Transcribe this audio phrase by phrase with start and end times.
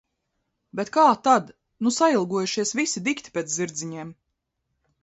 [0.79, 1.53] Bet kā tad...
[1.87, 4.13] Nu sailgojušies visi dikti pēc zirdziņiem.